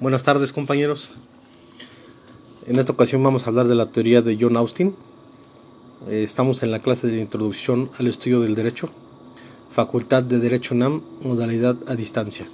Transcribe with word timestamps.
Buenas 0.00 0.22
tardes 0.22 0.52
compañeros. 0.52 1.10
En 2.68 2.78
esta 2.78 2.92
ocasión 2.92 3.20
vamos 3.20 3.44
a 3.44 3.50
hablar 3.50 3.66
de 3.66 3.74
la 3.74 3.90
teoría 3.90 4.22
de 4.22 4.38
John 4.40 4.56
Austin. 4.56 4.94
Eh, 6.08 6.22
estamos 6.22 6.62
en 6.62 6.70
la 6.70 6.78
clase 6.78 7.08
de 7.08 7.18
introducción 7.18 7.90
al 7.98 8.06
estudio 8.06 8.38
del 8.38 8.54
derecho. 8.54 8.90
Facultad 9.70 10.22
de 10.22 10.38
Derecho 10.38 10.76
NAM, 10.76 11.02
modalidad 11.24 11.76
a 11.88 11.96
distancia. 11.96 12.46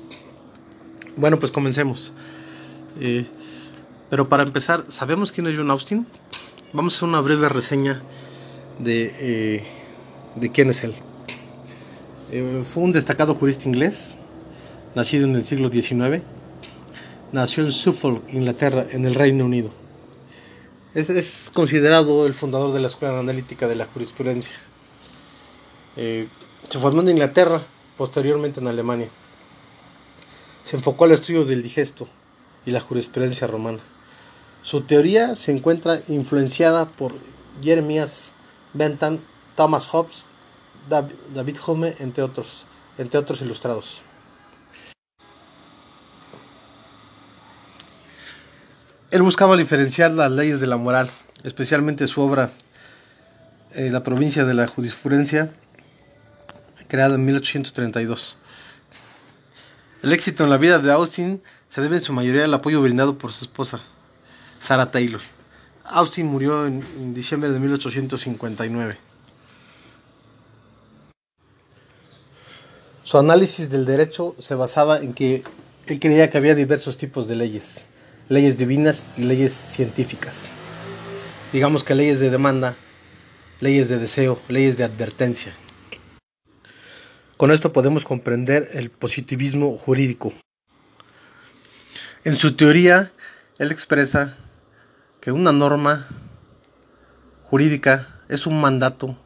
Bueno, 1.19 1.39
pues 1.39 1.53
comencemos. 1.53 2.15
Eh, 2.99 3.27
pero 4.09 4.27
para 4.27 4.43
empezar, 4.43 4.87
¿sabemos 4.89 5.31
quién 5.31 5.47
es 5.47 5.55
John 5.55 5.71
Austin? 5.71 6.07
Vamos 6.73 6.95
a 6.95 6.97
hacer 6.97 7.09
una 7.11 7.21
breve 7.21 7.51
reseña 7.51 8.01
de, 8.79 9.15
eh, 9.19 9.65
de 10.37 10.51
quién 10.51 10.71
es 10.71 10.83
él. 10.83 10.95
fue 12.65 12.83
un 12.83 12.93
destacado 12.93 13.35
jurista 13.35 13.69
inglés, 13.69 14.17
nacido 14.95 15.27
en 15.27 15.37
el 15.37 15.45
siglo 15.45 15.69
XIX 15.69 16.25
nació 17.35 17.65
en 17.65 17.73
Suffolk, 17.73 18.23
Inglaterra, 18.33 18.87
en 18.93 19.05
el 19.05 19.17
Reino 19.17 19.45
Unido. 19.45 19.71
Es, 20.95 21.51
considerado 21.53 22.27
el 22.27 22.33
fundador 22.33 22.73
de 22.73 22.79
la 22.79 22.87
Escuela 22.87 23.19
Analítica 23.19 23.67
de 23.67 23.75
la 23.75 23.87
Jurisprudencia. 23.87 24.55
Eh, 25.97 26.29
se 26.69 26.79
formó 26.79 27.01
en 27.01 27.09
Inglaterra, 27.09 27.61
posteriormente 27.99 28.61
en 28.61 28.69
Alemania. 28.69 29.09
Se 30.63 30.77
enfocó 30.77 31.07
al 31.07 31.11
estudio 31.11 31.45
del 31.45 31.65
digesto 31.65 32.07
y 32.65 32.71
la 32.71 32.81
jurisprudencia 32.81 33.49
romana. 33.49 33.81
Su 34.63 34.83
teoría 34.83 35.35
se 35.35 35.51
encuentra 35.51 36.03
influenciada 36.07 36.89
por 36.89 37.17
Jeremias 37.61 38.33
Bentham, 38.75 39.19
Thomas 39.57 39.89
Hobbes, 39.89 40.29
David 40.89 41.57
Hume, 41.67 41.97
entre 41.99 42.23
otros, 42.23 42.67
entre 42.97 43.19
otros 43.19 43.43
ilustrados. 43.43 44.05
Él 49.15 49.23
buscaba 49.23 49.57
diferenciar 49.57 50.11
las 50.11 50.33
leyes 50.33 50.59
de 50.59 50.67
la 50.67 50.77
moral, 50.77 51.09
especialmente 51.45 52.09
su 52.09 52.21
obra 52.21 52.51
eh, 53.77 53.89
La 53.89 54.03
provincia 54.03 54.45
de 54.45 54.55
la 54.55 54.67
jurisprudencia, 54.67 55.55
creada 56.89 57.15
en 57.15 57.25
1832. 57.25 58.37
El 60.03 60.13
éxito 60.13 60.43
en 60.43 60.51
la 60.51 60.57
vida 60.57 60.81
de 60.81 60.91
Austin 60.91 61.41
se 61.69 61.81
debe 61.81 61.99
en 61.99 62.03
su 62.03 62.13
mayoría 62.13 62.45
al 62.45 62.55
apoyo 62.55 62.83
brindado 62.83 63.17
por 63.17 63.31
su 63.31 63.45
esposa, 63.45 63.79
Sarah 64.59 64.91
Taylor. 64.91 65.21
Austin 65.85 66.27
murió 66.27 66.67
en, 66.67 66.85
en 66.99 67.15
diciembre 67.15 67.53
de 67.53 67.61
1859. 67.61 68.99
Su 73.05 73.17
análisis 73.17 73.71
del 73.71 73.85
derecho 73.85 74.35
se 74.41 74.57
basaba 74.57 74.99
en 74.99 75.13
que 75.13 75.45
él 75.87 76.01
creía 76.01 76.31
que 76.31 76.39
había 76.39 76.57
diversos 76.57 76.97
tipos 76.97 77.29
de 77.29 77.37
leyes 77.37 77.87
leyes 78.29 78.57
divinas 78.57 79.07
y 79.17 79.23
leyes 79.23 79.53
científicas. 79.53 80.49
Digamos 81.53 81.85
que 81.85 81.95
leyes 81.95 82.19
de 82.19 82.31
demanda, 82.31 82.77
leyes 83.61 83.89
de 83.89 83.99
deseo, 83.99 84.41
leyes 84.49 84.77
de 84.77 84.85
advertencia. 84.85 85.55
Con 87.37 87.51
esto 87.51 87.73
podemos 87.73 88.05
comprender 88.05 88.69
el 88.73 88.91
positivismo 88.91 89.77
jurídico. 89.77 90.33
En 92.25 92.37
su 92.37 92.57
teoría, 92.57 93.13
él 93.59 93.71
expresa 93.71 94.37
que 95.21 95.33
una 95.33 95.53
norma 95.53 96.07
jurídica 97.45 98.09
es 98.29 98.47
un 98.47 98.61
mandato 98.61 99.19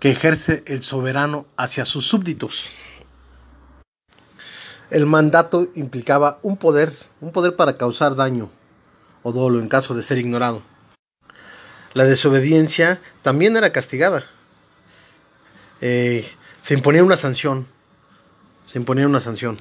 que 0.00 0.10
ejerce 0.10 0.64
el 0.66 0.82
soberano 0.82 1.46
hacia 1.56 1.84
sus 1.84 2.06
súbditos. 2.06 2.70
El 4.92 5.06
mandato 5.06 5.68
implicaba 5.74 6.38
un 6.42 6.58
poder, 6.58 6.92
un 7.22 7.32
poder 7.32 7.56
para 7.56 7.78
causar 7.78 8.14
daño 8.14 8.50
o 9.22 9.32
dolo 9.32 9.58
en 9.58 9.66
caso 9.66 9.94
de 9.94 10.02
ser 10.02 10.18
ignorado. 10.18 10.60
La 11.94 12.04
desobediencia 12.04 13.00
también 13.22 13.56
era 13.56 13.72
castigada. 13.72 14.22
Eh, 15.80 16.28
se 16.60 16.74
imponía 16.74 17.02
una 17.02 17.16
sanción. 17.16 17.66
Se 18.66 18.76
imponía 18.76 19.06
una 19.06 19.22
sanción. 19.22 19.56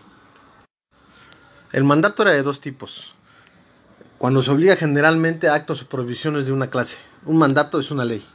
El 1.71 1.85
mandato 1.85 2.23
era 2.23 2.33
de 2.33 2.43
dos 2.43 2.59
tipos. 2.59 3.15
Cuando 4.17 4.43
se 4.43 4.51
obliga 4.51 4.75
generalmente 4.75 5.47
a 5.47 5.53
actos 5.53 5.81
o 5.81 5.87
prohibiciones 5.87 6.45
de 6.45 6.51
una 6.51 6.69
clase. 6.69 6.97
Un 7.25 7.37
mandato 7.37 7.79
es 7.79 7.89
una 7.89 8.03
ley. 8.03 8.27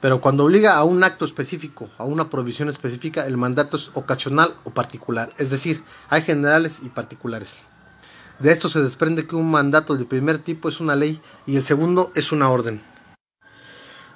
Pero 0.00 0.20
cuando 0.20 0.44
obliga 0.44 0.76
a 0.76 0.84
un 0.84 1.02
acto 1.02 1.24
específico, 1.24 1.88
a 1.98 2.04
una 2.04 2.30
provisión 2.30 2.68
específica, 2.68 3.26
el 3.26 3.36
mandato 3.36 3.76
es 3.76 3.90
ocasional 3.94 4.54
o 4.64 4.70
particular, 4.70 5.30
es 5.38 5.50
decir, 5.50 5.82
hay 6.08 6.22
generales 6.22 6.80
y 6.84 6.88
particulares. 6.88 7.64
De 8.38 8.52
esto 8.52 8.68
se 8.68 8.80
desprende 8.80 9.26
que 9.26 9.34
un 9.34 9.50
mandato 9.50 9.96
de 9.96 10.04
primer 10.04 10.38
tipo 10.38 10.68
es 10.68 10.78
una 10.78 10.94
ley 10.94 11.20
y 11.46 11.56
el 11.56 11.64
segundo 11.64 12.12
es 12.14 12.30
una 12.30 12.48
orden. 12.48 12.80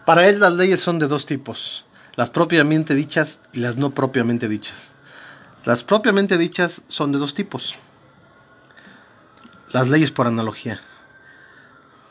Para 0.06 0.28
él 0.28 0.38
las 0.38 0.52
leyes 0.52 0.80
son 0.80 1.00
de 1.00 1.08
dos 1.08 1.26
tipos, 1.26 1.84
las 2.14 2.30
propiamente 2.30 2.94
dichas 2.94 3.40
y 3.52 3.58
las 3.58 3.76
no 3.76 3.90
propiamente 3.90 4.48
dichas. 4.48 4.90
Las 5.64 5.82
propiamente 5.82 6.38
dichas 6.38 6.82
son 6.86 7.10
de 7.10 7.18
dos 7.18 7.34
tipos. 7.34 7.76
Las 9.72 9.88
leyes 9.88 10.12
por 10.12 10.28
analogía, 10.28 10.80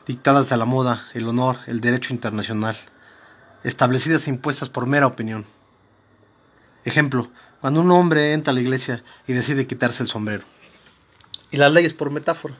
dictadas 0.08 0.52
a 0.52 0.58
la 0.58 0.66
moda, 0.66 1.08
el 1.14 1.28
honor, 1.28 1.60
el 1.68 1.80
derecho 1.80 2.14
internacional 2.14 2.76
establecidas 3.64 4.28
e 4.28 4.30
impuestas 4.30 4.70
por 4.70 4.86
mera 4.86 5.08
opinión. 5.08 5.46
Ejemplo, 6.84 7.30
cuando 7.62 7.82
un 7.82 7.92
hombre 7.92 8.34
entra 8.34 8.52
a 8.52 8.56
la 8.56 8.62
iglesia 8.62 9.04
y 9.28 9.34
decide 9.34 9.68
quitarse 9.68 10.02
el 10.02 10.10
sombrero. 10.10 10.44
Y 11.52 11.58
las 11.58 11.72
leyes 11.72 11.94
por 11.94 12.10
metáfora, 12.10 12.58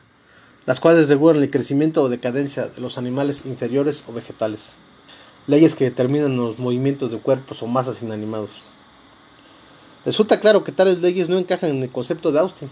las 0.64 0.78
cuales 0.78 1.08
regulan 1.08 1.42
el 1.42 1.50
crecimiento 1.50 2.02
o 2.02 2.08
decadencia 2.08 2.66
de 2.66 2.80
los 2.80 2.98
animales 2.98 3.46
inferiores 3.46 4.04
o 4.06 4.12
vegetales. 4.12 4.76
Leyes 5.48 5.74
que 5.74 5.84
determinan 5.84 6.36
los 6.36 6.60
movimientos 6.60 7.10
de 7.10 7.18
cuerpos 7.18 7.62
o 7.62 7.66
masas 7.66 8.02
inanimados. 8.02 8.62
Resulta 10.04 10.38
claro 10.38 10.62
que 10.62 10.72
tales 10.72 11.00
leyes 11.00 11.28
no 11.28 11.38
encajan 11.38 11.70
en 11.70 11.82
el 11.82 11.90
concepto 11.90 12.30
de 12.30 12.38
Austin. 12.38 12.70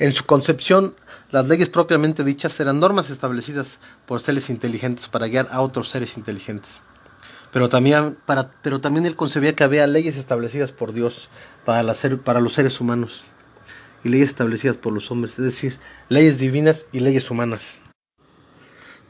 En 0.00 0.14
su 0.14 0.24
concepción, 0.24 0.94
las 1.30 1.46
leyes 1.46 1.68
propiamente 1.68 2.24
dichas 2.24 2.58
eran 2.58 2.80
normas 2.80 3.10
establecidas 3.10 3.80
por 4.06 4.20
seres 4.20 4.48
inteligentes 4.48 5.08
para 5.08 5.26
guiar 5.26 5.46
a 5.50 5.60
otros 5.60 5.90
seres 5.90 6.16
inteligentes. 6.16 6.80
Pero 7.52 7.68
también, 7.68 8.16
él 9.04 9.16
concebía 9.16 9.54
que 9.54 9.62
había 9.62 9.86
leyes 9.86 10.16
establecidas 10.16 10.72
por 10.72 10.94
Dios 10.94 11.28
para, 11.66 11.92
para 12.24 12.40
los 12.40 12.54
seres 12.54 12.80
humanos 12.80 13.24
y 14.02 14.08
leyes 14.08 14.30
establecidas 14.30 14.78
por 14.78 14.94
los 14.94 15.10
hombres, 15.10 15.38
es 15.38 15.44
decir, 15.44 15.78
leyes 16.08 16.38
divinas 16.38 16.86
y 16.92 17.00
leyes 17.00 17.30
humanas. 17.30 17.82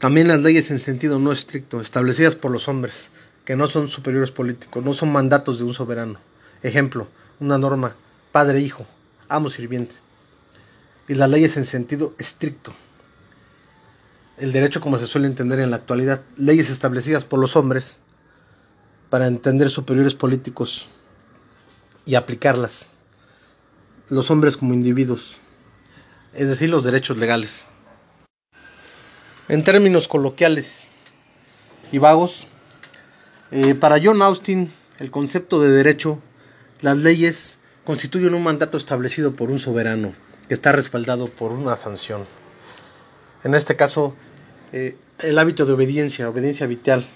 También 0.01 0.27
las 0.27 0.41
leyes 0.41 0.73
en 0.73 0.81
sentido 0.81 1.21
no 1.21 1.31
estricto, 1.31 1.81
establecidas 1.81 2.35
por 2.35 2.51
los 2.51 2.67
hombres, 2.67 3.11
que 3.45 3.55
no 3.55 3.69
son 3.69 3.87
superiores 3.87 4.33
políticos, 4.33 4.85
no 4.85 4.93
son 4.93 5.13
mandatos 5.13 5.59
de 5.59 5.65
un 5.65 5.75
soberano. 5.75 6.19
Ejemplo, 6.65 7.07
una 7.39 7.59
norma, 7.59 7.95
padre-hijo, 8.33 8.87
amo-sirviente 9.29 9.95
y 11.11 11.15
las 11.15 11.29
leyes 11.29 11.57
en 11.57 11.65
sentido 11.65 12.15
estricto. 12.21 12.73
El 14.39 14.53
derecho 14.53 14.81
como 14.81 14.97
se 14.97 15.09
suele 15.09 15.27
entender 15.27 15.59
en 15.59 15.71
la 15.71 15.77
actualidad, 15.77 16.23
leyes 16.37 16.71
establecidas 16.71 17.25
por 17.25 17.41
los 17.41 17.57
hombres 17.57 17.99
para 19.11 19.27
entender 19.27 19.71
superiores 19.71 20.15
políticos 20.15 20.89
y 22.07 22.15
aplicarlas. 22.15 22.91
Los 24.09 24.31
hombres 24.31 24.57
como 24.57 24.73
individuos, 24.73 25.41
es 26.33 26.47
decir, 26.47 26.71
los 26.71 26.85
derechos 26.85 27.17
legales. 27.17 27.65
En 29.49 29.65
términos 29.65 30.07
coloquiales 30.07 30.93
y 31.91 31.99
vagos, 31.99 32.47
eh, 33.51 33.75
para 33.75 33.99
John 34.01 34.23
Austin, 34.23 34.73
el 35.01 35.11
concepto 35.11 35.61
de 35.61 35.71
derecho, 35.71 36.21
las 36.83 36.99
leyes 36.99 37.59
constituyen 37.83 38.33
un 38.33 38.45
mandato 38.45 38.79
establecido 38.79 39.35
por 39.35 39.51
un 39.51 39.59
soberano 39.59 40.15
que 40.51 40.55
está 40.55 40.73
respaldado 40.73 41.29
por 41.29 41.53
una 41.53 41.77
sanción. 41.77 42.27
En 43.45 43.55
este 43.55 43.77
caso, 43.77 44.17
eh, 44.73 44.97
el 45.21 45.39
hábito 45.39 45.65
de 45.65 45.75
obediencia, 45.75 46.29
obediencia 46.29 46.67
vital, 46.67 47.07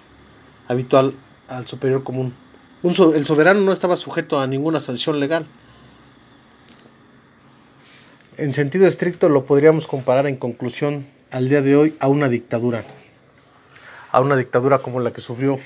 habitual 0.68 1.14
al 1.48 1.66
superior 1.66 2.04
común. 2.04 2.32
el 2.84 3.26
soberano 3.26 3.58
no 3.62 3.72
estaba 3.72 3.96
sujeto 3.96 4.38
a 4.38 4.46
ninguna 4.46 4.78
sanción 4.78 5.18
legal. 5.18 5.48
En 8.36 8.52
sentido 8.52 8.86
estricto 8.86 9.28
lo 9.28 9.44
podríamos 9.44 9.88
comparar 9.88 10.28
en 10.28 10.36
conclusión 10.36 11.04
al 11.32 11.48
día 11.48 11.60
de 11.60 11.74
hoy 11.74 11.96
a 11.98 12.06
una 12.06 12.28
dictadura. 12.28 12.84
A 14.12 14.20
una 14.20 14.36
dictadura 14.36 14.78
como 14.78 15.00
la 15.00 15.12
que 15.12 15.20
sufrió 15.20 15.58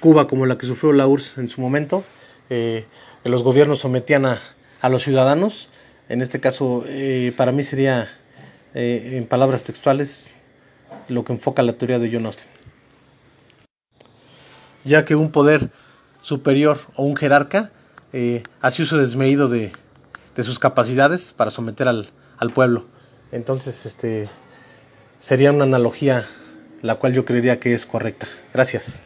Cuba, 0.00 0.26
como 0.26 0.44
la 0.44 0.58
que 0.58 0.66
sufrió 0.66 0.92
la 0.92 1.06
URSS 1.06 1.38
en 1.38 1.48
su 1.50 1.60
momento. 1.60 2.02
Eh, 2.50 2.84
los 3.22 3.44
gobiernos 3.44 3.78
sometían 3.78 4.26
a, 4.26 4.40
a 4.80 4.88
los 4.88 5.04
ciudadanos 5.04 5.68
en 6.08 6.22
este 6.22 6.40
caso, 6.40 6.84
eh, 6.86 7.32
para 7.36 7.52
mí 7.52 7.62
sería, 7.64 8.08
eh, 8.74 9.12
en 9.14 9.26
palabras 9.26 9.64
textuales, 9.64 10.32
lo 11.08 11.24
que 11.24 11.32
enfoca 11.32 11.62
la 11.62 11.74
teoría 11.74 11.98
de 11.98 12.10
John 12.12 12.26
Austin. 12.26 12.46
Ya 14.84 15.04
que 15.04 15.16
un 15.16 15.32
poder 15.32 15.70
superior 16.22 16.78
o 16.94 17.04
un 17.04 17.16
jerarca 17.16 17.72
eh, 18.12 18.42
hace 18.60 18.82
uso 18.82 18.98
desmedido 18.98 19.48
de, 19.48 19.72
de 20.36 20.44
sus 20.44 20.58
capacidades 20.58 21.32
para 21.32 21.50
someter 21.50 21.88
al, 21.88 22.10
al 22.38 22.52
pueblo. 22.52 22.86
Entonces, 23.32 23.86
este 23.86 24.28
sería 25.18 25.50
una 25.50 25.64
analogía 25.64 26.26
la 26.82 26.96
cual 26.96 27.14
yo 27.14 27.24
creería 27.24 27.58
que 27.58 27.74
es 27.74 27.86
correcta. 27.86 28.28
Gracias. 28.52 29.00